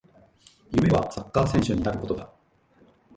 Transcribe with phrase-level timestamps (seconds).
[0.71, 2.27] 夢はサッカー選手になることだ